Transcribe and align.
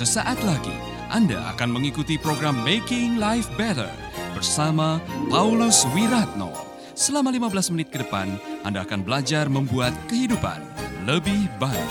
Sesaat 0.00 0.40
lagi 0.48 0.72
Anda 1.12 1.52
akan 1.52 1.76
mengikuti 1.76 2.16
program 2.16 2.56
Making 2.64 3.20
Life 3.20 3.52
Better 3.60 3.92
bersama 4.32 4.96
Paulus 5.28 5.84
Wiratno. 5.92 6.48
Selama 6.96 7.28
15 7.28 7.68
menit 7.76 7.92
ke 7.92 8.00
depan, 8.00 8.32
Anda 8.64 8.88
akan 8.88 9.04
belajar 9.04 9.52
membuat 9.52 9.92
kehidupan 10.08 10.56
lebih 11.04 11.52
baik. 11.60 11.90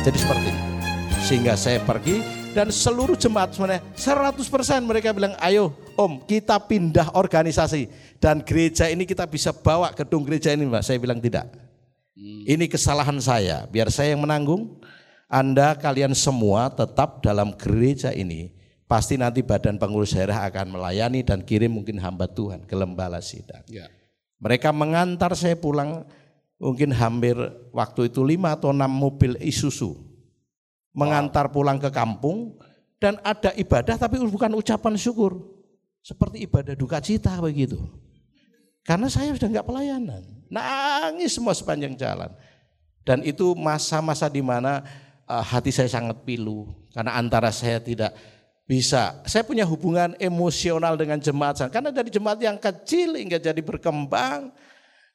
Jadi 0.00 0.16
seperti 0.16 0.48
ini. 0.48 0.62
Sehingga 1.28 1.52
saya 1.60 1.76
pergi 1.84 2.24
dan 2.56 2.72
seluruh 2.72 3.20
jemaat 3.20 3.52
sebenarnya 3.52 3.84
100% 4.00 4.40
mereka 4.88 5.12
bilang 5.12 5.36
ayo 5.44 5.76
om 6.00 6.24
kita 6.24 6.56
pindah 6.56 7.20
organisasi 7.20 8.16
dan 8.16 8.40
gereja 8.40 8.88
ini 8.88 9.04
kita 9.04 9.28
bisa 9.28 9.52
bawa 9.52 9.92
gedung 9.92 10.24
gereja 10.24 10.56
ini 10.56 10.64
mbak. 10.64 10.80
Saya 10.80 10.96
bilang 10.96 11.20
tidak. 11.20 11.52
Ini 12.48 12.64
kesalahan 12.64 13.20
saya 13.20 13.68
biar 13.68 13.92
saya 13.92 14.16
yang 14.16 14.24
menanggung. 14.24 14.80
Anda 15.30 15.78
kalian 15.78 16.10
semua 16.10 16.74
tetap 16.74 17.22
dalam 17.22 17.54
gereja 17.54 18.10
ini 18.10 18.50
pasti 18.90 19.14
nanti 19.14 19.46
badan 19.46 19.78
pengurus 19.78 20.18
daerah 20.18 20.42
akan 20.50 20.74
melayani 20.74 21.22
dan 21.22 21.46
kirim 21.46 21.70
mungkin 21.78 22.02
hamba 22.02 22.26
Tuhan 22.26 22.66
ke 22.66 22.74
Lembala 22.74 23.22
Sidang. 23.22 23.62
Ya. 23.70 23.86
Mereka 24.42 24.74
mengantar 24.74 25.30
saya 25.38 25.54
pulang 25.54 26.02
mungkin 26.58 26.90
hampir 26.90 27.38
waktu 27.70 28.10
itu 28.10 28.26
lima 28.26 28.58
atau 28.58 28.74
enam 28.74 28.90
mobil 28.90 29.38
Isuzu. 29.38 29.94
Mengantar 30.90 31.54
pulang 31.54 31.78
ke 31.78 31.94
kampung 31.94 32.58
dan 32.98 33.22
ada 33.22 33.54
ibadah 33.54 33.94
tapi 33.94 34.18
bukan 34.26 34.50
ucapan 34.58 34.98
syukur. 34.98 35.38
Seperti 36.02 36.42
ibadah 36.42 36.74
duka 36.74 36.98
cita 36.98 37.38
begitu. 37.38 37.78
Karena 38.82 39.06
saya 39.06 39.30
sudah 39.38 39.46
nggak 39.46 39.68
pelayanan. 39.70 40.22
Nangis 40.50 41.38
semua 41.38 41.54
sepanjang 41.54 41.94
jalan. 41.94 42.34
Dan 43.06 43.22
itu 43.22 43.54
masa-masa 43.54 44.26
di 44.26 44.42
mana 44.42 44.82
uh, 45.30 45.44
hati 45.46 45.70
saya 45.70 45.86
sangat 45.86 46.26
pilu 46.26 46.66
karena 46.90 47.14
antara 47.14 47.54
saya 47.54 47.78
tidak 47.78 48.10
bisa 48.66 49.22
saya 49.26 49.46
punya 49.46 49.62
hubungan 49.62 50.18
emosional 50.18 50.98
dengan 50.98 51.22
jemaat 51.22 51.62
saya 51.62 51.70
karena 51.70 51.94
dari 51.94 52.10
jemaat 52.10 52.42
yang 52.42 52.58
kecil 52.58 53.14
hingga 53.14 53.38
jadi 53.38 53.62
berkembang 53.62 54.50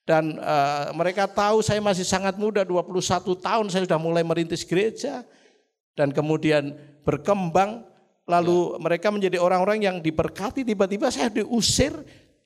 dan 0.07 0.39
uh, 0.39 0.95
mereka 0.95 1.27
tahu 1.27 1.59
saya 1.59 1.83
masih 1.83 2.07
sangat 2.07 2.39
muda 2.39 2.63
21 2.63 2.95
tahun 3.43 3.65
saya 3.67 3.83
sudah 3.83 3.99
mulai 3.99 4.23
merintis 4.23 4.63
gereja 4.63 5.27
dan 5.95 6.11
kemudian 6.15 6.75
berkembang 7.03 7.83
lalu 8.25 8.75
mereka 8.81 9.13
menjadi 9.13 9.37
orang-orang 9.37 9.85
yang 9.85 9.97
diberkati 10.01 10.65
tiba-tiba 10.65 11.13
saya 11.13 11.29
diusir 11.29 11.93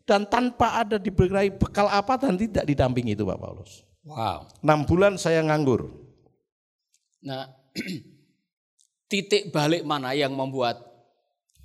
dan 0.04 0.26
tanpa 0.26 0.82
ada 0.82 0.98
diberi 0.98 1.54
bekal 1.54 1.86
apa 1.86 2.18
dan 2.18 2.34
tidak 2.36 2.66
didampingi 2.66 3.14
itu 3.14 3.24
Pak 3.24 3.38
Paulus. 3.38 3.86
Wow. 4.02 4.50
Enam 4.66 4.90
bulan 4.90 5.22
saya 5.22 5.46
nganggur. 5.46 5.86
Nah, 7.22 7.59
titik 9.12 9.50
balik 9.50 9.82
mana 9.84 10.14
yang 10.14 10.32
membuat 10.34 10.90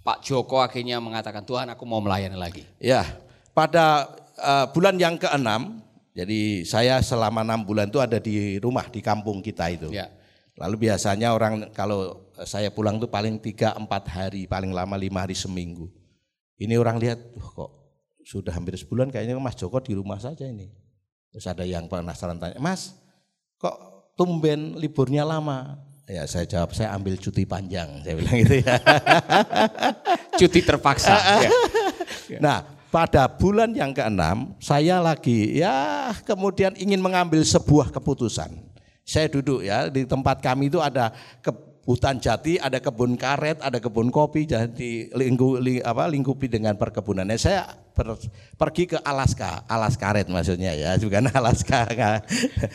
Pak 0.04 0.20
Joko 0.20 0.60
akhirnya 0.60 1.00
mengatakan 1.00 1.44
Tuhan 1.44 1.72
aku 1.72 1.84
mau 1.88 2.00
melayani 2.00 2.36
lagi? 2.36 2.64
Ya, 2.76 3.08
pada 3.56 4.12
uh, 4.36 4.68
bulan 4.68 5.00
yang 5.00 5.16
keenam, 5.16 5.80
jadi 6.12 6.62
saya 6.68 7.00
selama 7.00 7.40
enam 7.40 7.64
bulan 7.64 7.88
itu 7.88 7.98
ada 7.98 8.20
di 8.20 8.60
rumah 8.60 8.84
di 8.92 9.00
kampung 9.00 9.40
kita 9.40 9.72
itu. 9.72 9.88
Ya. 9.88 10.12
Lalu 10.54 10.86
biasanya 10.86 11.34
orang 11.34 11.72
kalau 11.74 12.30
saya 12.46 12.70
pulang 12.70 13.02
tuh 13.02 13.10
paling 13.10 13.40
tiga 13.42 13.74
empat 13.74 14.06
hari, 14.06 14.46
paling 14.46 14.70
lama 14.70 14.94
lima 14.94 15.26
hari 15.26 15.34
seminggu. 15.34 15.90
Ini 16.54 16.78
orang 16.78 17.02
lihat, 17.02 17.18
Wah, 17.34 17.50
kok 17.50 17.70
sudah 18.22 18.54
hampir 18.54 18.78
sebulan 18.78 19.10
kayaknya 19.10 19.34
Mas 19.42 19.58
Joko 19.58 19.82
di 19.82 19.98
rumah 19.98 20.22
saja 20.22 20.46
ini. 20.46 20.70
Terus 21.34 21.50
ada 21.50 21.66
yang 21.66 21.90
penasaran 21.90 22.38
tanya, 22.38 22.62
Mas 22.62 22.94
kok 23.58 23.74
tumben 24.14 24.78
liburnya 24.78 25.26
lama? 25.26 25.80
Ya 26.04 26.28
saya 26.28 26.44
jawab, 26.44 26.76
saya 26.76 26.92
ambil 26.92 27.16
cuti 27.16 27.48
panjang, 27.48 28.04
saya 28.04 28.14
bilang 28.20 28.36
gitu 28.44 28.54
ya. 28.60 28.76
Cuti 30.40 30.60
terpaksa. 30.60 31.16
ya. 32.32 32.38
Nah 32.44 32.58
pada 32.92 33.24
bulan 33.24 33.72
yang 33.72 33.96
keenam 33.96 34.52
saya 34.60 35.00
lagi 35.00 35.56
ya 35.58 36.12
kemudian 36.28 36.76
ingin 36.76 37.00
mengambil 37.00 37.40
sebuah 37.40 37.88
keputusan. 37.88 38.52
Saya 39.00 39.32
duduk 39.32 39.64
ya 39.64 39.88
di 39.88 40.04
tempat 40.04 40.44
kami 40.44 40.68
itu 40.68 40.76
ada 40.80 41.08
ke 41.40 41.52
hutan 41.84 42.16
jati, 42.20 42.56
ada 42.56 42.80
kebun 42.80 43.16
karet, 43.16 43.60
ada 43.60 43.76
kebun 43.76 44.08
kopi, 44.08 44.48
jadi 44.48 45.12
lingku, 45.12 45.60
ling, 45.60 45.84
apa, 45.84 46.08
lingkupi 46.08 46.48
dengan 46.48 46.74
perkebunan. 46.80 47.28
Nah, 47.28 47.36
saya 47.36 47.68
per, 47.94 48.18
pergi 48.58 48.90
ke 48.90 48.98
Alaska, 49.00 49.62
alas 49.70 49.94
karet 49.94 50.26
maksudnya 50.26 50.74
ya, 50.74 50.98
bukan 51.02 51.30
Alaska 51.30 51.86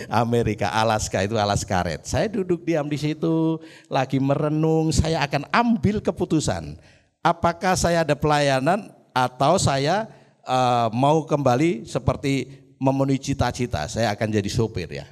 Amerika, 0.07 0.71
Alaska 0.71 1.21
itu 1.21 1.35
alas 1.35 1.67
karet. 1.67 2.07
Saya 2.07 2.31
duduk 2.31 2.63
diam 2.63 2.87
di 2.87 2.95
situ, 2.95 3.59
lagi 3.91 4.17
merenung, 4.17 4.95
saya 4.95 5.19
akan 5.27 5.45
ambil 5.51 5.99
keputusan. 5.99 6.79
Apakah 7.19 7.75
saya 7.75 8.07
ada 8.07 8.15
pelayanan 8.15 8.95
atau 9.11 9.59
saya 9.59 10.07
uh, 10.47 10.87
mau 10.95 11.27
kembali 11.27 11.83
seperti 11.83 12.63
memenuhi 12.79 13.19
cita-cita, 13.19 13.91
saya 13.91 14.15
akan 14.15 14.27
jadi 14.31 14.47
sopir 14.47 14.87
ya. 14.87 15.05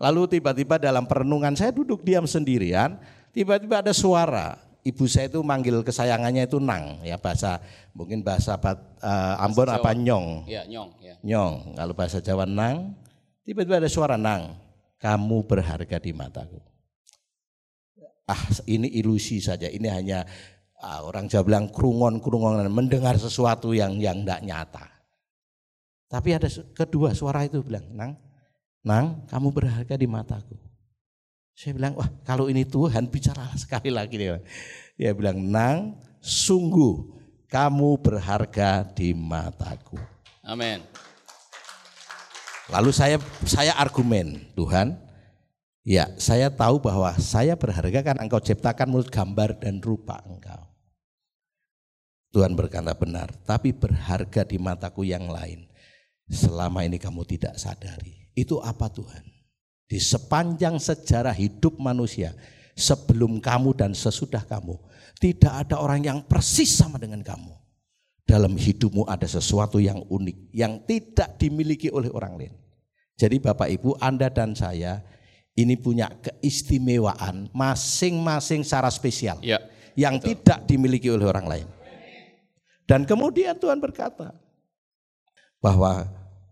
Lalu 0.00 0.40
tiba-tiba 0.40 0.80
dalam 0.80 1.04
perenungan 1.04 1.52
saya 1.54 1.70
duduk 1.70 2.00
diam 2.00 2.24
sendirian, 2.24 2.96
tiba-tiba 3.30 3.84
ada 3.84 3.92
suara. 3.92 4.56
Ibu 4.84 5.08
saya 5.08 5.32
itu 5.32 5.40
manggil 5.40 5.80
kesayangannya 5.80 6.44
itu 6.44 6.60
Nang, 6.60 7.00
ya 7.00 7.16
bahasa 7.16 7.56
mungkin 7.96 8.20
bahasa 8.20 8.60
uh, 8.60 9.40
Ambon 9.40 9.72
Jawa. 9.72 9.80
apa 9.80 9.90
Nyong. 9.96 10.44
Ya, 10.44 10.68
nyong. 10.68 10.90
Ya. 11.00 11.16
Nyong, 11.24 11.72
kalau 11.72 11.96
bahasa 11.96 12.20
Jawa 12.20 12.44
Nang, 12.44 12.92
tiba-tiba 13.48 13.80
ada 13.80 13.88
suara 13.88 14.20
Nang, 14.20 14.60
kamu 15.00 15.48
berharga 15.48 15.96
di 15.96 16.12
mataku. 16.12 16.60
Ah, 18.28 18.44
ini 18.68 18.92
ilusi 18.92 19.40
saja, 19.40 19.72
ini 19.72 19.88
hanya 19.88 20.28
ah, 20.84 21.00
orang 21.00 21.32
Jawa 21.32 21.48
bilang 21.48 21.72
kerungon-kerungonan, 21.72 22.68
mendengar 22.68 23.16
sesuatu 23.16 23.72
yang 23.72 23.96
yang 23.96 24.20
tidak 24.20 24.44
nyata. 24.44 24.84
Tapi 26.12 26.28
ada 26.36 26.48
kedua 26.76 27.16
suara 27.16 27.40
itu 27.48 27.64
bilang, 27.64 27.88
Nang, 27.88 28.20
Nang, 28.84 29.24
kamu 29.32 29.48
berharga 29.48 29.96
di 29.96 30.04
mataku. 30.04 30.63
Saya 31.54 31.78
bilang, 31.78 31.94
wah 31.94 32.10
kalau 32.26 32.50
ini 32.50 32.66
Tuhan 32.66 33.06
bicara 33.06 33.46
sekali 33.54 33.94
lagi 33.94 34.18
dia. 34.18 34.42
Dia 34.98 35.14
bilang, 35.14 35.38
Nang, 35.38 35.98
sungguh 36.18 37.14
kamu 37.46 38.02
berharga 38.02 38.82
di 38.82 39.14
mataku. 39.14 39.98
Amin. 40.42 40.82
Lalu 42.72 42.90
saya 42.90 43.16
saya 43.46 43.76
argumen, 43.76 44.40
Tuhan, 44.58 44.98
ya 45.86 46.10
saya 46.16 46.50
tahu 46.50 46.80
bahwa 46.82 47.12
saya 47.20 47.54
berharga 47.54 48.00
kan 48.00 48.16
engkau 48.18 48.40
ciptakan 48.40 48.90
menurut 48.90 49.12
gambar 49.12 49.60
dan 49.60 49.78
rupa 49.84 50.18
engkau. 50.26 50.64
Tuhan 52.34 52.58
berkata 52.58 52.90
benar, 52.98 53.30
tapi 53.46 53.70
berharga 53.70 54.42
di 54.42 54.58
mataku 54.58 55.06
yang 55.06 55.30
lain. 55.30 55.70
Selama 56.26 56.82
ini 56.82 56.98
kamu 56.98 57.22
tidak 57.28 57.54
sadari. 57.60 58.32
Itu 58.34 58.58
apa 58.58 58.90
Tuhan? 58.90 59.33
Di 59.84 60.00
sepanjang 60.00 60.80
sejarah 60.80 61.36
hidup 61.36 61.76
manusia, 61.76 62.32
sebelum 62.74 63.38
kamu 63.38 63.76
dan 63.76 63.92
sesudah 63.94 64.42
kamu, 64.42 64.74
tidak 65.22 65.52
ada 65.52 65.78
orang 65.78 66.02
yang 66.02 66.18
persis 66.24 66.74
sama 66.74 66.98
dengan 66.98 67.22
kamu. 67.22 67.52
Dalam 68.24 68.56
hidupmu 68.56 69.04
ada 69.04 69.28
sesuatu 69.28 69.76
yang 69.76 70.00
unik, 70.08 70.38
yang 70.56 70.80
tidak 70.88 71.36
dimiliki 71.36 71.92
oleh 71.92 72.08
orang 72.08 72.34
lain. 72.40 72.54
Jadi 73.14 73.36
Bapak 73.38 73.68
Ibu, 73.70 74.00
Anda 74.00 74.32
dan 74.32 74.56
saya 74.56 75.04
ini 75.54 75.78
punya 75.78 76.10
keistimewaan 76.10 77.52
masing-masing 77.54 78.66
secara 78.66 78.90
spesial 78.90 79.38
Ya. 79.38 79.62
yang 79.94 80.18
tidak 80.18 80.66
dimiliki 80.66 81.06
oleh 81.12 81.28
orang 81.28 81.46
lain. 81.46 81.68
Dan 82.84 83.06
kemudian 83.06 83.54
Tuhan 83.54 83.78
berkata 83.78 84.34
bahwa 85.62 86.04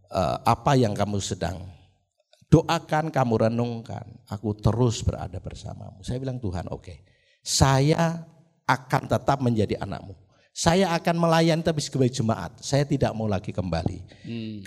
eh, 0.07 0.37
apa 0.47 0.73
yang 0.79 0.95
kamu 0.95 1.19
sedang 1.19 1.67
doakan, 2.53 3.09
kamu 3.09 3.49
renungkan, 3.49 4.05
aku 4.29 4.53
terus 4.61 5.01
berada 5.01 5.41
bersamamu. 5.41 6.05
Saya 6.05 6.21
bilang 6.21 6.37
Tuhan, 6.37 6.69
oke, 6.69 7.01
saya 7.41 8.29
akan 8.69 9.09
tetap 9.09 9.41
menjadi 9.41 9.81
anakmu. 9.81 10.13
Saya 10.53 10.93
akan 10.93 11.17
melayani 11.17 11.65
tapi 11.65 11.81
sebagai 11.81 12.13
jemaat. 12.13 12.61
Saya 12.61 12.85
tidak 12.85 13.17
mau 13.17 13.25
lagi 13.25 13.57
kembali 13.57 14.05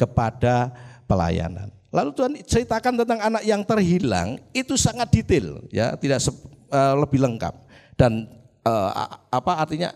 kepada 0.01 0.73
pelayanan. 1.05 1.69
Lalu 1.93 2.09
Tuhan 2.17 2.33
ceritakan 2.41 3.05
tentang 3.05 3.21
anak 3.21 3.45
yang 3.45 3.61
terhilang 3.61 4.41
itu 4.49 4.73
sangat 4.73 5.13
detail, 5.13 5.61
ya, 5.69 5.93
tidak 5.93 6.25
se- 6.25 6.33
eh, 6.73 6.95
lebih 6.97 7.21
lengkap. 7.21 7.53
Dan 7.93 8.25
a- 8.65 9.21
apa 9.29 9.61
artinya 9.61 9.93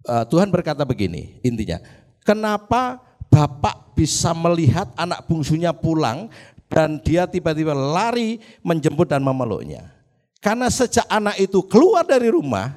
Eh, 0.00 0.24
Tuhan 0.32 0.48
berkata 0.48 0.80
begini, 0.88 1.44
intinya, 1.44 1.76
kenapa 2.24 2.96
bapak 3.28 3.92
bisa 3.92 4.32
melihat 4.32 4.88
anak 4.96 5.28
bungsunya 5.28 5.76
pulang 5.76 6.32
dan 6.70 7.02
dia 7.02 7.26
tiba-tiba 7.26 7.74
lari 7.74 8.38
menjemput 8.62 9.10
dan 9.10 9.20
memeluknya? 9.20 9.90
Karena 10.40 10.70
sejak 10.72 11.04
anak 11.10 11.36
itu 11.36 11.60
keluar 11.66 12.06
dari 12.06 12.30
rumah, 12.32 12.72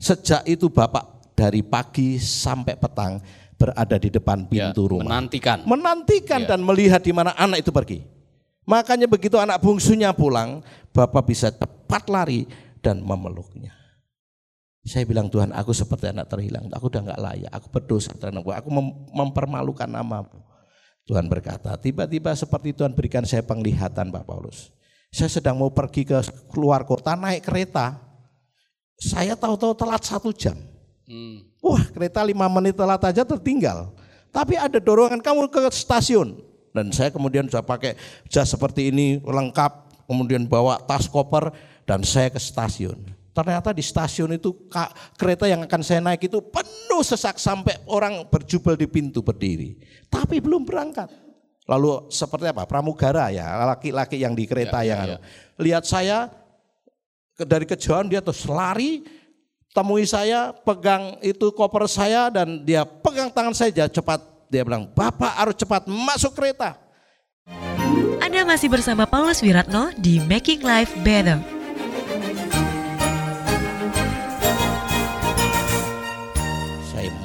sejak 0.00 0.46
itu 0.48 0.70
bapak 0.72 1.34
dari 1.36 1.60
pagi 1.60 2.16
sampai 2.16 2.78
petang 2.78 3.20
berada 3.58 4.00
di 4.00 4.08
depan 4.08 4.48
Ya, 4.48 4.70
pintu 4.72 4.88
rumah. 4.88 5.20
menantikan. 5.20 5.66
Menantikan 5.68 6.40
Ya. 6.46 6.56
dan 6.56 6.64
melihat 6.64 7.02
di 7.04 7.12
mana 7.12 7.36
anak 7.36 7.60
itu 7.60 7.70
pergi. 7.74 8.00
Makanya 8.62 9.10
begitu 9.10 9.36
anak 9.42 9.58
bungsunya 9.58 10.14
pulang, 10.14 10.62
Bapak 10.94 11.26
bisa 11.26 11.50
cepat 11.50 12.06
lari 12.06 12.46
dan 12.78 13.02
memeluknya. 13.02 13.74
Saya 14.82 15.06
bilang 15.06 15.30
Tuhan 15.30 15.54
aku 15.54 15.70
seperti 15.70 16.10
anak 16.10 16.26
terhilang, 16.26 16.66
aku 16.74 16.90
udah 16.90 17.00
nggak 17.06 17.20
layak, 17.22 17.50
aku 17.54 17.66
berdosa 17.70 18.10
terhadap 18.18 18.42
aku 18.42 18.68
mem 18.70 18.86
mempermalukan 19.14 19.86
namamu. 19.86 20.42
Tuhan 21.02 21.26
berkata, 21.26 21.74
tiba-tiba 21.78 22.30
seperti 22.32 22.70
Tuhan 22.72 22.94
berikan 22.94 23.26
saya 23.26 23.42
penglihatan 23.42 24.14
Pak 24.14 24.24
Paulus. 24.24 24.70
Saya 25.12 25.28
sedang 25.28 25.60
mau 25.60 25.68
pergi 25.68 26.08
ke 26.08 26.16
keluar 26.48 26.86
kota 26.88 27.12
naik 27.18 27.44
kereta. 27.44 28.00
Saya 28.96 29.34
tahu-tahu 29.34 29.74
telat 29.76 30.02
satu 30.06 30.30
jam. 30.32 30.56
Hmm. 31.04 31.44
Wah 31.60 31.84
kereta 31.90 32.22
lima 32.24 32.46
menit 32.48 32.78
telat 32.78 33.02
aja 33.02 33.26
tertinggal. 33.26 33.92
Tapi 34.32 34.56
ada 34.56 34.80
dorongan 34.80 35.20
kamu 35.20 35.52
ke 35.52 35.68
stasiun. 35.68 36.40
Dan 36.72 36.88
saya 36.88 37.12
kemudian 37.12 37.44
sudah 37.44 37.60
pakai 37.60 38.00
jas 38.32 38.48
seperti 38.48 38.88
ini 38.88 39.20
lengkap, 39.20 39.92
kemudian 40.08 40.48
bawa 40.48 40.80
tas 40.80 41.04
koper 41.04 41.52
dan 41.84 42.00
saya 42.00 42.32
ke 42.32 42.40
stasiun. 42.40 42.96
Ternyata 43.32 43.72
di 43.72 43.80
stasiun 43.80 44.36
itu 44.36 44.68
kereta 45.16 45.48
yang 45.48 45.64
akan 45.64 45.80
saya 45.80 46.04
naik 46.04 46.28
itu 46.28 46.44
penuh 46.44 47.00
sesak 47.00 47.40
sampai 47.40 47.80
orang 47.88 48.28
berjubel 48.28 48.76
di 48.76 48.84
pintu 48.84 49.24
berdiri. 49.24 49.80
Tapi 50.12 50.36
belum 50.36 50.68
berangkat. 50.68 51.08
Lalu 51.64 52.12
seperti 52.12 52.52
apa? 52.52 52.68
Pramugara 52.68 53.32
ya, 53.32 53.48
laki-laki 53.72 54.20
yang 54.20 54.36
di 54.36 54.44
kereta 54.44 54.84
ya, 54.84 54.92
yang 54.92 55.00
ya, 55.00 55.16
ya. 55.16 55.18
lihat 55.56 55.84
saya 55.88 56.28
dari 57.40 57.64
kejauhan 57.64 58.12
dia 58.12 58.20
terus 58.20 58.44
lari 58.44 59.00
temui 59.72 60.04
saya, 60.04 60.52
pegang 60.52 61.16
itu 61.24 61.48
koper 61.56 61.88
saya 61.88 62.28
dan 62.28 62.60
dia 62.60 62.84
pegang 62.84 63.32
tangan 63.32 63.56
saya 63.56 63.88
cepat. 63.88 64.20
Dia 64.52 64.68
bilang, 64.68 64.92
Bapak 64.92 65.32
harus 65.40 65.56
cepat 65.56 65.88
masuk 65.88 66.36
kereta. 66.36 66.76
Anda 68.20 68.44
masih 68.44 68.68
bersama 68.68 69.08
Paulus 69.08 69.40
Wiratno 69.40 69.96
di 69.96 70.20
Making 70.20 70.60
Life 70.60 70.92
Better. 71.00 71.51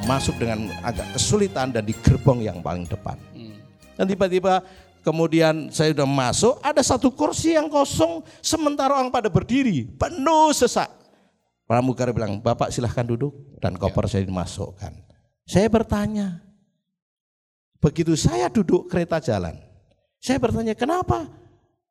Masuk 0.08 0.40
dengan 0.40 0.72
agak 0.82 1.04
kesulitan 1.20 1.76
dan 1.76 1.84
di 1.84 1.92
gerbong 1.92 2.40
yang 2.40 2.64
paling 2.64 2.88
depan. 2.88 3.20
Hmm. 3.36 3.60
Dan 4.00 4.08
tiba-tiba 4.08 4.64
kemudian 5.04 5.68
saya 5.68 5.92
sudah 5.92 6.08
masuk, 6.08 6.54
ada 6.64 6.80
satu 6.80 7.12
kursi 7.12 7.60
yang 7.60 7.68
kosong, 7.68 8.24
sementara 8.40 8.96
orang 8.96 9.12
pada 9.12 9.28
berdiri, 9.28 9.84
penuh 10.00 10.56
sesak. 10.56 10.88
Pramugari 11.68 12.16
bilang, 12.16 12.40
Bapak 12.40 12.72
silahkan 12.72 13.04
duduk 13.04 13.36
dan 13.60 13.76
koper 13.76 14.08
ya. 14.08 14.18
saya 14.18 14.24
dimasukkan. 14.24 14.96
Saya 15.44 15.68
bertanya, 15.68 16.40
begitu 17.84 18.16
saya 18.16 18.48
duduk 18.48 18.88
kereta 18.88 19.20
jalan, 19.20 19.60
saya 20.24 20.40
bertanya 20.40 20.72
kenapa 20.72 21.28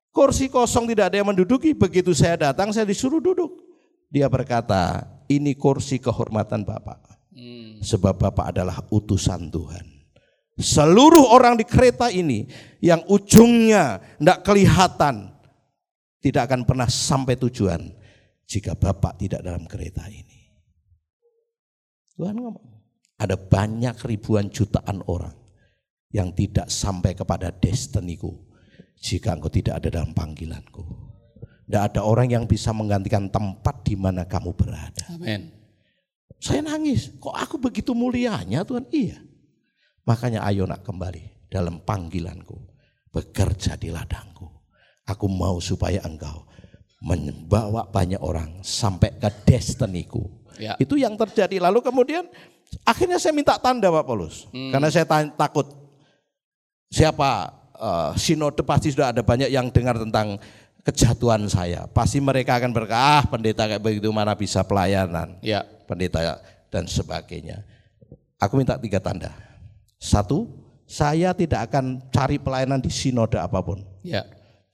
kursi 0.09 0.49
kosong 0.49 0.89
tidak 0.89 1.13
ada 1.13 1.21
yang 1.21 1.29
menduduki, 1.29 1.77
begitu 1.77 2.17
saya 2.17 2.49
datang 2.49 2.73
saya 2.73 2.89
disuruh 2.89 3.21
duduk. 3.21 3.61
Dia 4.09 4.33
berkata, 4.33 5.05
ini 5.29 5.53
kursi 5.53 6.01
kehormatan 6.01 6.65
Bapak. 6.65 7.06
Hmm. 7.37 7.85
Sebab 7.85 8.17
Bapak 8.17 8.57
adalah 8.57 8.81
utusan 8.89 9.53
Tuhan. 9.53 9.85
Seluruh 10.57 11.37
orang 11.37 11.61
di 11.61 11.69
kereta 11.69 12.09
ini 12.09 12.49
yang 12.81 13.05
ujungnya 13.13 14.01
tidak 14.17 14.41
kelihatan, 14.41 15.37
tidak 16.25 16.49
akan 16.49 16.65
pernah 16.65 16.89
sampai 16.89 17.37
tujuan 17.37 17.93
jika 18.49 18.73
Bapak 18.73 19.21
tidak 19.21 19.45
dalam 19.45 19.69
kereta 19.69 20.09
ini. 20.09 20.49
Tuhan 22.17 22.41
ngomong, 22.41 22.69
ada 23.21 23.37
banyak 23.37 24.01
ribuan 24.09 24.49
jutaan 24.49 25.05
orang 25.05 25.37
yang 26.09 26.33
tidak 26.33 26.73
sampai 26.73 27.13
kepada 27.13 27.53
destiniku 27.53 28.33
jika 28.97 29.37
engkau 29.37 29.53
tidak 29.53 29.85
ada 29.85 30.01
dalam 30.01 30.17
panggilanku. 30.17 30.85
Tidak 31.69 31.83
ada 31.93 32.01
orang 32.01 32.33
yang 32.33 32.45
bisa 32.49 32.73
menggantikan 32.73 33.29
tempat 33.29 33.85
di 33.85 33.93
mana 33.99 34.25
kamu 34.25 34.57
berada. 34.57 35.05
Amin. 35.13 35.56
Saya 36.37 36.61
nangis, 36.63 37.11
kok 37.17 37.33
aku 37.33 37.57
begitu 37.57 37.97
mulianya 37.97 38.63
Tuhan? 38.63 38.85
Iya. 38.93 39.19
Makanya 40.07 40.47
ayo 40.47 40.69
nak 40.69 40.85
kembali 40.85 41.51
dalam 41.51 41.83
panggilanku. 41.83 42.55
Bekerja 43.11 43.81
di 43.81 43.89
ladangku. 43.89 44.45
Aku 45.09 45.27
mau 45.31 45.57
supaya 45.63 46.05
engkau 46.05 46.45
membawa 47.01 47.89
banyak 47.89 48.21
orang 48.21 48.61
sampai 48.61 49.17
ke 49.17 49.29
destiniku. 49.49 50.27
Ya. 50.61 50.77
Itu 50.77 51.01
yang 51.01 51.17
terjadi. 51.17 51.57
Lalu 51.61 51.81
kemudian 51.81 52.29
akhirnya 52.85 53.17
saya 53.17 53.33
minta 53.33 53.57
tanda 53.57 53.89
Pak 53.89 54.05
Paulus. 54.05 54.45
Hmm. 54.53 54.73
Karena 54.73 54.89
saya 54.93 55.07
takut 55.33 55.69
siapa 56.93 57.53
uh, 57.77 58.13
sinode 58.17 58.61
pasti 58.65 58.93
sudah 58.93 59.13
ada 59.13 59.23
banyak 59.25 59.49
yang 59.49 59.73
dengar 59.73 59.97
tentang 59.97 60.37
kejatuhan 60.87 61.47
saya. 61.51 61.89
Pasti 61.91 62.23
mereka 62.23 62.59
akan 62.61 62.71
berkata, 62.71 63.01
ah 63.01 63.23
pendeta 63.27 63.67
kayak 63.67 63.83
begitu 63.83 64.09
mana 64.13 64.37
bisa 64.37 64.63
pelayanan. 64.63 65.39
Ya. 65.43 65.67
Pendeta 65.87 66.43
dan 66.69 66.85
sebagainya. 66.91 67.63
Aku 68.37 68.59
minta 68.61 68.77
tiga 68.77 69.01
tanda. 69.01 69.33
Satu, 69.97 70.51
saya 70.85 71.33
tidak 71.33 71.73
akan 71.73 72.05
cari 72.13 72.37
pelayanan 72.37 72.79
di 72.79 72.93
sinode 72.93 73.41
apa 73.41 73.59
pun. 73.65 73.81
Ya. 74.05 74.27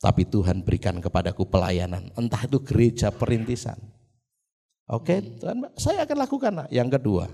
Tapi 0.02 0.26
Tuhan 0.26 0.66
berikan 0.66 0.98
kepadaku 0.98 1.46
pelayanan, 1.46 2.10
entah 2.18 2.42
itu 2.42 2.58
gereja 2.58 3.14
perintisan. 3.14 3.78
Oke, 4.90 5.22
Tuhan, 5.38 5.62
saya 5.78 6.02
akan 6.02 6.18
lakukan. 6.26 6.52
Yang 6.74 6.98
kedua, 6.98 7.30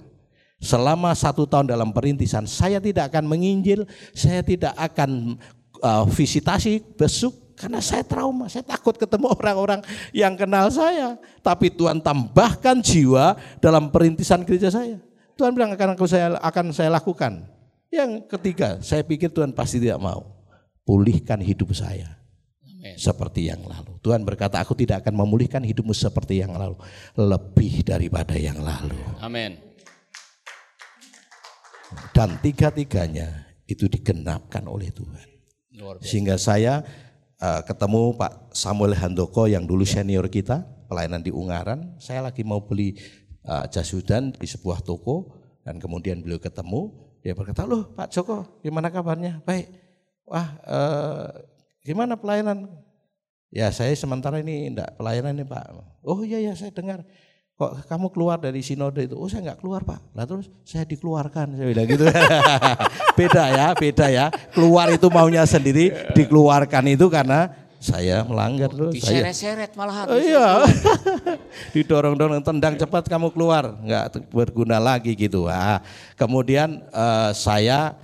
selama 0.61 1.17
satu 1.17 1.49
tahun 1.49 1.73
dalam 1.73 1.97
perintisan, 1.97 2.45
saya 2.45 2.77
tidak 2.77 3.09
akan 3.09 3.25
menginjil, 3.25 3.89
saya 4.13 4.45
tidak 4.45 4.77
akan 4.77 5.41
uh, 5.81 6.05
visitasi 6.13 6.85
besuk, 6.93 7.33
karena 7.59 7.83
saya 7.83 8.07
trauma, 8.07 8.47
saya 8.47 8.63
takut 8.63 8.95
ketemu 8.95 9.27
orang-orang 9.39 9.83
yang 10.15 10.39
kenal 10.39 10.71
saya. 10.71 11.19
Tapi 11.43 11.75
Tuhan 11.75 11.99
tambahkan 11.99 12.79
jiwa 12.79 13.35
dalam 13.59 13.91
perintisan 13.91 14.47
gereja 14.47 14.71
saya. 14.71 14.97
Tuhan 15.35 15.55
bilang 15.55 15.75
akan 15.75 15.99
aku 15.99 16.07
saya 16.07 16.39
akan 16.39 16.71
saya 16.71 16.91
lakukan. 16.95 17.43
Yang 17.91 18.31
ketiga, 18.31 18.79
saya 18.79 19.03
pikir 19.03 19.35
Tuhan 19.35 19.51
pasti 19.51 19.83
tidak 19.83 19.99
mau 19.99 20.39
pulihkan 20.87 21.41
hidup 21.43 21.75
saya 21.75 22.19
seperti 22.95 23.51
yang 23.51 23.61
lalu. 23.67 23.99
Tuhan 24.01 24.23
berkata, 24.23 24.63
aku 24.63 24.73
tidak 24.79 25.05
akan 25.05 25.15
memulihkan 25.19 25.61
hidupmu 25.61 25.93
seperti 25.93 26.41
yang 26.41 26.55
lalu. 26.55 26.79
Lebih 27.19 27.85
daripada 27.85 28.39
yang 28.39 28.63
lalu. 28.63 28.97
Amin. 29.19 29.59
Dan 32.15 32.39
tiga-tiganya 32.41 33.49
itu 33.67 33.89
digenapkan 33.91 34.65
oleh 34.69 34.89
Tuhan. 34.95 35.27
Sehingga 36.03 36.37
saya 36.41 36.83
uh, 37.43 37.63
ketemu 37.65 38.15
Pak 38.15 38.55
Samuel 38.55 38.95
Handoko 38.95 39.47
yang 39.51 39.67
dulu 39.67 39.83
senior 39.83 40.27
kita, 40.31 40.63
pelayanan 40.87 41.23
di 41.23 41.35
Ungaran. 41.35 41.97
Saya 41.99 42.23
lagi 42.23 42.47
mau 42.47 42.63
beli 42.63 42.99
uh, 43.47 43.67
jas 43.71 43.91
hujan 43.95 44.35
di 44.35 44.47
sebuah 44.47 44.83
toko. 44.85 45.35
Dan 45.69 45.77
kemudian 45.77 46.25
beliau 46.25 46.41
ketemu, 46.41 46.89
dia 47.21 47.37
berkata, 47.37 47.69
loh 47.69 47.93
Pak 47.93 48.09
Joko 48.09 48.61
gimana 48.65 48.89
kabarnya? 48.89 49.45
Baik. 49.45 49.69
Wah 50.25 50.49
uh, 50.65 51.29
Gimana 51.89 52.21
pelayanan? 52.21 52.69
Ya 53.49 53.73
saya 53.73 53.97
sementara 53.97 54.45
ini 54.45 54.69
enggak 54.69 54.93
pelayanan 55.01 55.41
ini 55.41 55.49
Pak. 55.49 55.73
Oh 56.05 56.21
iya 56.21 56.37
ya 56.37 56.53
saya 56.53 56.69
dengar. 56.69 57.01
Kok 57.59 57.91
kamu 57.91 58.07
keluar 58.15 58.39
dari 58.39 58.63
sinode 58.63 59.03
itu? 59.03 59.19
Oh 59.19 59.27
saya 59.27 59.51
enggak 59.51 59.59
keluar 59.59 59.83
Pak. 59.83 60.15
Lah 60.15 60.31
terus 60.31 60.47
saya 60.63 60.87
dikeluarkan. 60.87 61.59
Saya 61.59 61.67
bilang 61.75 61.91
gitu. 61.91 62.07
beda 63.19 63.45
ya, 63.51 63.67
beda 63.75 64.07
ya. 64.07 64.27
Keluar 64.55 64.87
itu 64.95 65.11
maunya 65.11 65.43
sendiri, 65.43 65.91
dikeluarkan 66.15 66.95
itu 66.95 67.11
karena 67.11 67.51
saya 67.83 68.23
melanggar 68.23 68.71
terus. 68.71 68.95
Diseret-seret 68.95 69.75
malah. 69.75 70.07
Oh, 70.07 70.23
iya. 70.23 70.63
Didorong-dorong 71.75 72.47
tendang 72.47 72.79
cepat 72.79 73.11
kamu 73.11 73.35
keluar, 73.35 73.75
enggak 73.83 74.31
berguna 74.31 74.79
lagi 74.79 75.19
gitu. 75.19 75.51
Nah, 75.51 75.83
kemudian 76.15 76.87
uh, 76.95 77.35
saya 77.35 77.99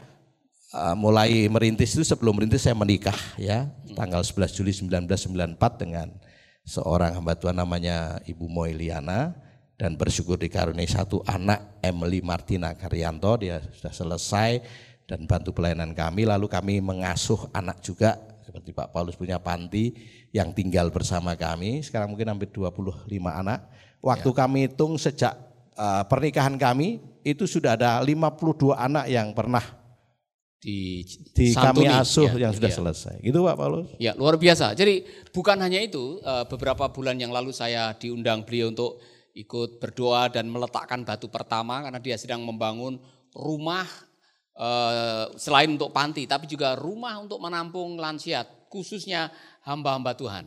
uh, 0.74 0.98
mulai 0.98 1.46
merintis 1.46 1.94
itu 1.94 2.02
sebelum 2.02 2.42
merintis 2.42 2.66
saya 2.66 2.74
menikah 2.74 3.14
ya 3.38 3.70
tanggal 3.94 4.26
11 4.26 4.50
Juli 4.50 4.74
1994 4.74 5.58
dengan 5.78 6.10
seorang 6.66 7.22
hamba 7.22 7.38
Tuhan 7.38 7.54
namanya 7.54 8.18
Ibu 8.26 8.50
Moiliana 8.50 9.43
dan 9.84 10.00
bersyukur 10.00 10.40
dikaruniai 10.40 10.88
satu 10.88 11.20
anak 11.28 11.76
Emily 11.84 12.24
Martina 12.24 12.72
Karyanto 12.72 13.36
dia 13.36 13.60
sudah 13.68 13.92
selesai 13.92 14.64
dan 15.04 15.28
bantu 15.28 15.52
pelayanan 15.52 15.92
kami 15.92 16.24
lalu 16.24 16.48
kami 16.48 16.80
mengasuh 16.80 17.52
anak 17.52 17.84
juga 17.84 18.16
seperti 18.40 18.72
Pak 18.72 18.96
Paulus 18.96 19.12
punya 19.12 19.36
panti 19.36 19.92
yang 20.32 20.56
tinggal 20.56 20.88
bersama 20.88 21.36
kami 21.36 21.84
sekarang 21.84 22.16
mungkin 22.16 22.32
hampir 22.32 22.48
25 22.48 23.12
anak 23.12 23.60
waktu 24.00 24.30
ya. 24.32 24.36
kami 24.40 24.58
hitung 24.72 24.96
sejak 24.96 25.36
uh, 25.76 26.00
pernikahan 26.08 26.56
kami 26.56 27.04
itu 27.20 27.44
sudah 27.44 27.76
ada 27.76 28.00
52 28.00 28.72
anak 28.72 29.04
yang 29.12 29.36
pernah 29.36 29.84
di, 30.64 31.04
di 31.36 31.52
kami 31.52 31.92
asuh 31.92 32.32
ya, 32.40 32.48
yang 32.48 32.52
sudah 32.56 32.72
ya. 32.72 32.76
selesai. 32.80 33.14
Gitu 33.20 33.36
Pak 33.36 33.52
Paulus? 33.52 33.92
Ya 34.00 34.16
luar 34.16 34.40
biasa. 34.40 34.72
Jadi 34.72 35.04
bukan 35.28 35.60
hanya 35.60 35.76
itu, 35.76 36.24
eh, 36.24 36.44
beberapa 36.48 36.88
bulan 36.88 37.20
yang 37.20 37.28
lalu 37.28 37.52
saya 37.52 37.92
diundang 37.92 38.48
beliau 38.48 38.72
untuk 38.72 38.96
ikut 39.34 39.82
berdoa 39.82 40.30
dan 40.30 40.46
meletakkan 40.46 41.02
batu 41.02 41.26
pertama 41.26 41.82
karena 41.82 41.98
dia 41.98 42.14
sedang 42.14 42.46
membangun 42.46 43.02
rumah 43.34 43.84
eh, 44.54 45.26
selain 45.34 45.74
untuk 45.74 45.90
panti, 45.90 46.24
tapi 46.24 46.46
juga 46.46 46.78
rumah 46.78 47.18
untuk 47.18 47.42
menampung 47.42 47.98
lansia, 47.98 48.46
khususnya 48.70 49.34
hamba-hamba 49.66 50.14
Tuhan 50.14 50.46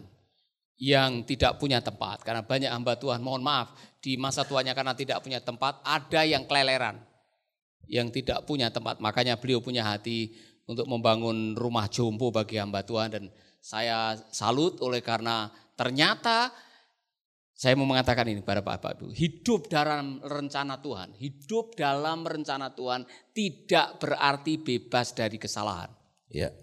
yang 0.77 1.25
tidak 1.25 1.57
punya 1.57 1.83
tempat. 1.83 2.23
Karena 2.23 2.45
banyak 2.45 2.71
hamba 2.71 2.95
Tuhan, 2.95 3.19
mohon 3.19 3.43
maaf, 3.43 3.75
di 3.99 4.15
masa 4.15 4.45
tuanya 4.45 4.77
karena 4.77 4.93
tidak 4.93 5.25
punya 5.25 5.41
tempat, 5.41 5.81
ada 5.83 6.21
yang 6.23 6.45
keleleran. 6.45 7.01
Yang 7.89 8.21
tidak 8.21 8.45
punya 8.45 8.69
tempat. 8.69 9.01
Makanya 9.01 9.41
beliau 9.41 9.59
punya 9.59 9.83
hati 9.83 10.31
untuk 10.69 10.85
membangun 10.85 11.57
rumah 11.57 11.89
jompo 11.89 12.29
bagi 12.29 12.61
hamba 12.61 12.85
Tuhan. 12.85 13.09
Dan 13.09 13.23
saya 13.57 14.15
salut 14.29 14.77
oleh 14.85 15.01
karena 15.01 15.49
ternyata 15.73 16.53
saya 17.57 17.73
mau 17.73 17.89
mengatakan 17.89 18.29
ini 18.29 18.45
pada 18.45 18.61
Bapak 18.61 19.01
Ibu, 19.01 19.17
hidup 19.17 19.65
dalam 19.65 20.21
rencana 20.21 20.77
Tuhan, 20.77 21.17
hidup 21.17 21.73
dalam 21.73 22.21
rencana 22.21 22.69
Tuhan 22.69 23.01
tidak 23.33 23.97
berarti 23.97 24.61
bebas 24.61 25.17
dari 25.17 25.41
kesalahan. 25.41 25.89
Ya. 26.29 26.53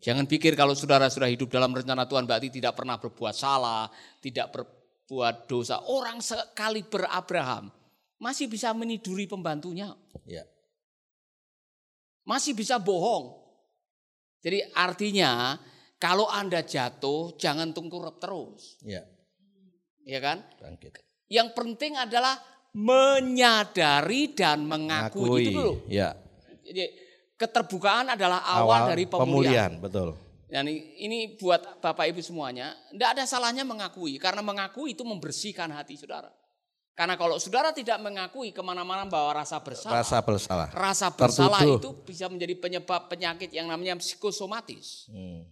Jangan 0.00 0.24
pikir 0.24 0.56
kalau 0.56 0.72
saudara 0.72 1.12
sudah 1.12 1.28
hidup 1.28 1.52
dalam 1.52 1.68
rencana 1.68 2.08
Tuhan 2.08 2.24
berarti 2.24 2.48
tidak 2.48 2.80
pernah 2.80 2.96
berbuat 2.96 3.36
salah, 3.36 3.92
tidak 4.24 4.56
berbuat 4.56 5.44
dosa. 5.44 5.84
Orang 5.84 6.24
sekali 6.24 6.80
berabraham 6.88 7.68
masih 8.16 8.48
bisa 8.48 8.72
meniduri 8.72 9.28
pembantunya. 9.28 9.92
Ya. 10.24 10.48
Masih 12.24 12.56
bisa 12.56 12.80
bohong. 12.80 13.36
Jadi 14.40 14.64
artinya 14.72 15.60
kalau 16.00 16.24
Anda 16.32 16.64
jatuh 16.64 17.36
jangan 17.36 17.76
tungkurap 17.76 18.16
terus. 18.16 18.80
Ya. 18.80 19.04
Ya 20.06 20.18
kan? 20.18 20.42
Bangkit. 20.58 20.98
Yang 21.30 21.48
penting 21.56 21.96
adalah 21.96 22.36
menyadari 22.72 24.32
dan 24.32 24.64
mengakui 24.64 25.28
Ngakui. 25.28 25.42
itu 25.44 25.50
dulu. 25.52 25.72
Ya. 25.88 26.16
Jadi 26.64 26.84
keterbukaan 27.36 28.14
adalah 28.14 28.44
awal, 28.46 28.92
dari 28.92 29.04
pemulihan. 29.04 29.76
betul. 29.80 30.16
Dan 30.52 30.68
ini 30.68 31.40
buat 31.40 31.80
Bapak 31.80 32.12
Ibu 32.12 32.20
semuanya, 32.20 32.76
tidak 32.92 33.08
ada 33.16 33.24
salahnya 33.24 33.64
mengakui. 33.64 34.20
Karena 34.20 34.44
mengakui 34.44 34.92
itu 34.92 35.00
membersihkan 35.00 35.72
hati 35.72 35.96
saudara. 35.96 36.28
Karena 36.92 37.16
kalau 37.16 37.40
saudara 37.40 37.72
tidak 37.72 37.96
mengakui 38.04 38.52
ke 38.52 38.60
mana-mana 38.60 39.08
bahwa 39.08 39.40
rasa 39.40 39.56
bersalah. 39.64 40.04
Rasa 40.04 40.20
bersalah. 40.20 40.68
rasa 40.76 41.08
bersalah 41.08 41.60
Tertuduh. 41.64 41.80
itu 41.80 41.90
bisa 42.04 42.28
menjadi 42.28 42.54
penyebab 42.60 43.08
penyakit 43.08 43.48
yang 43.48 43.72
namanya 43.72 43.96
psikosomatis. 43.96 45.08
Hmm. 45.08 45.48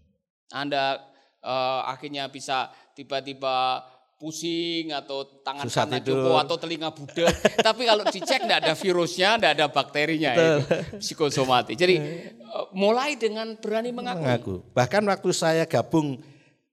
Anda 0.53 1.01
eh, 1.41 1.81
akhirnya 1.89 2.29
bisa 2.29 2.69
tiba-tiba 2.93 3.81
pusing 4.21 4.93
atau 4.93 5.25
tangan 5.41 5.65
Susah 5.65 5.89
kanan 5.89 6.05
tidur. 6.05 6.21
joko 6.21 6.37
atau 6.37 6.57
telinga 6.61 6.93
budek. 6.93 7.33
Tapi 7.67 7.89
kalau 7.89 8.05
dicek 8.05 8.45
tidak 8.45 8.59
ada 8.61 8.75
virusnya, 8.77 9.41
tidak 9.41 9.53
ada 9.57 9.67
bakterinya 9.73 10.31
itu 10.37 10.55
psikosomatis. 11.01 11.73
Jadi 11.73 11.97
eh, 12.05 12.67
mulai 12.77 13.17
dengan 13.17 13.57
berani 13.57 13.97
mengakui. 13.97 14.21
Mengaku. 14.21 14.55
Bahkan 14.77 15.03
waktu 15.09 15.31
saya 15.33 15.65
gabung 15.65 16.21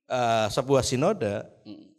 eh, 0.04 0.46
sebuah 0.52 0.84
sinode, 0.84 1.40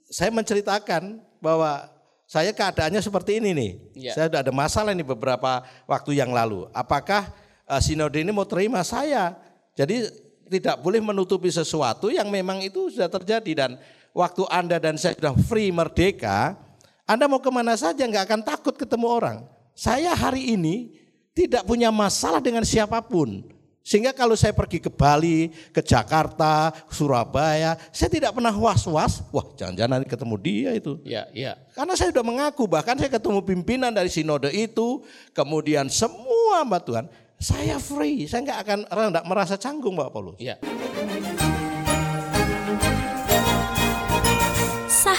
saya 0.06 0.30
menceritakan 0.30 1.18
bahwa 1.42 1.90
saya 2.30 2.54
keadaannya 2.54 3.02
seperti 3.02 3.42
ini 3.42 3.50
nih. 3.58 3.72
Iya. 3.98 4.12
Saya 4.14 4.26
sudah 4.30 4.42
ada 4.46 4.54
masalah 4.54 4.94
nih 4.94 5.08
beberapa 5.10 5.66
waktu 5.90 6.14
yang 6.14 6.30
lalu. 6.30 6.70
Apakah 6.78 7.26
eh, 7.66 7.82
sinode 7.82 8.22
ini 8.22 8.30
mau 8.30 8.46
terima 8.46 8.86
saya? 8.86 9.34
Jadi 9.74 10.06
tidak 10.50 10.78
boleh 10.82 11.02
menutupi 11.02 11.50
sesuatu 11.50 12.14
yang 12.14 12.30
memang 12.30 12.62
itu 12.62 12.94
sudah 12.94 13.10
terjadi 13.10 13.66
dan 13.66 13.72
waktu 14.20 14.44
Anda 14.52 14.76
dan 14.84 15.00
saya 15.00 15.16
sudah 15.16 15.32
free 15.48 15.72
merdeka, 15.72 16.60
Anda 17.08 17.32
mau 17.32 17.40
ke 17.40 17.48
mana 17.48 17.80
saja 17.80 18.04
nggak 18.04 18.28
akan 18.28 18.42
takut 18.44 18.76
ketemu 18.76 19.08
orang. 19.08 19.38
Saya 19.72 20.12
hari 20.12 20.60
ini 20.60 20.92
tidak 21.32 21.64
punya 21.64 21.88
masalah 21.88 22.44
dengan 22.44 22.68
siapa 22.68 23.00
pun. 23.00 23.48
Sehingga 23.80 24.14
kalau 24.14 24.38
saya 24.38 24.54
pergi 24.54 24.78
ke 24.78 24.92
Bali, 24.92 25.50
ke 25.74 25.82
Jakarta, 25.82 26.70
Surabaya, 26.92 27.74
saya 27.90 28.12
tidak 28.12 28.38
pernah 28.38 28.54
was-was, 28.54 29.24
wah 29.34 29.48
jangan-jangan 29.58 29.98
nanti 29.98 30.06
ketemu 30.06 30.36
dia 30.38 30.70
itu. 30.78 31.02
Ya, 31.02 31.26
ya. 31.34 31.58
Karena 31.74 31.98
saya 31.98 32.14
sudah 32.14 32.22
mengaku, 32.22 32.70
bahkan 32.70 32.94
saya 33.00 33.10
ketemu 33.10 33.42
pimpinan 33.42 33.90
dari 33.90 34.12
sinode 34.12 34.52
itu, 34.54 35.02
kemudian 35.34 35.90
semua 35.90 36.62
mbak 36.68 36.86
Tuhan, 36.86 37.06
saya 37.40 37.80
free, 37.80 38.28
saya 38.28 38.44
nggak 38.46 38.60
akan 38.68 38.80
nggak 39.16 39.26
merasa 39.26 39.56
canggung 39.56 39.96
Mbak 39.96 40.12
Paulus. 40.12 40.38
Ya. 40.44 40.60